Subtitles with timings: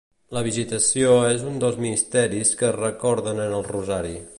[0.35, 4.21] La Visitació és un dels misteris que es recorden en el rosari.